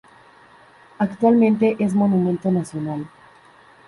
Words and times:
Actualmente 0.97 1.75
es 1.77 1.93
monumento 1.93 2.49
nacional. 2.49 3.07